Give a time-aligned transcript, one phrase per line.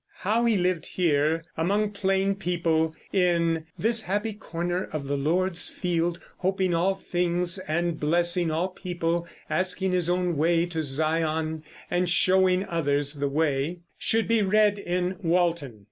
[0.21, 6.19] How he lived here among plain people, in "this happy corner of the Lord's field,
[6.37, 11.61] hoping all things and blessing all people, asking his own way to Sion
[11.91, 15.79] and showing others the way," should be read in Walton.